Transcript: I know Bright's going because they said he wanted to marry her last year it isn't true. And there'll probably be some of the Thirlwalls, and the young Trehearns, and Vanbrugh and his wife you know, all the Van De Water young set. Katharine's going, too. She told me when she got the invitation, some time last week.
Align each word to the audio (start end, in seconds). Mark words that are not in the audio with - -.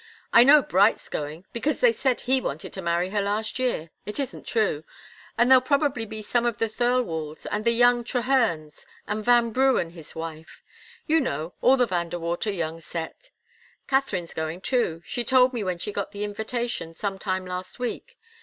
I 0.33 0.43
know 0.43 0.63
Bright's 0.63 1.09
going 1.09 1.45
because 1.53 1.79
they 1.79 1.91
said 1.93 2.21
he 2.21 2.41
wanted 2.41 2.73
to 2.73 2.81
marry 2.81 3.11
her 3.11 3.21
last 3.21 3.59
year 3.59 3.91
it 4.03 4.19
isn't 4.19 4.47
true. 4.47 4.83
And 5.37 5.47
there'll 5.51 5.61
probably 5.61 6.07
be 6.07 6.23
some 6.23 6.43
of 6.43 6.57
the 6.57 6.67
Thirlwalls, 6.67 7.45
and 7.51 7.63
the 7.63 7.71
young 7.71 8.03
Trehearns, 8.03 8.87
and 9.05 9.23
Vanbrugh 9.23 9.77
and 9.79 9.91
his 9.91 10.15
wife 10.15 10.63
you 11.05 11.19
know, 11.19 11.53
all 11.61 11.77
the 11.77 11.85
Van 11.85 12.09
De 12.09 12.17
Water 12.17 12.49
young 12.51 12.79
set. 12.79 13.29
Katharine's 13.85 14.33
going, 14.33 14.61
too. 14.61 15.03
She 15.05 15.23
told 15.23 15.53
me 15.53 15.63
when 15.63 15.77
she 15.77 15.91
got 15.91 16.09
the 16.11 16.23
invitation, 16.23 16.95
some 16.95 17.19
time 17.19 17.45
last 17.45 17.77
week. 17.77 18.17